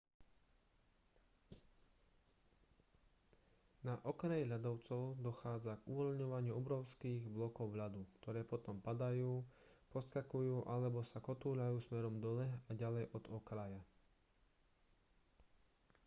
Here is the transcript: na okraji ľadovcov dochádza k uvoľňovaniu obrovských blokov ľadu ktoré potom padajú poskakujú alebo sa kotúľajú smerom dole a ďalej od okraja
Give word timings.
na 3.85 3.93
okraji 4.11 4.45
ľadovcov 4.51 5.03
dochádza 5.27 5.73
k 5.77 5.83
uvoľňovaniu 5.93 6.53
obrovských 6.61 7.23
blokov 7.35 7.67
ľadu 7.81 8.01
ktoré 8.17 8.41
potom 8.53 8.75
padajú 8.87 9.31
poskakujú 9.93 10.57
alebo 10.73 10.99
sa 11.11 11.19
kotúľajú 11.27 11.77
smerom 11.87 12.15
dole 12.25 12.47
a 12.49 12.71
ďalej 12.81 13.05
od 13.17 13.23
okraja 13.39 13.81